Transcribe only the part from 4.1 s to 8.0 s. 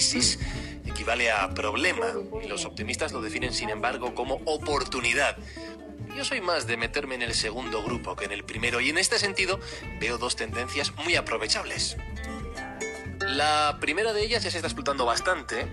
como oportunidad. Yo soy más de meterme en el segundo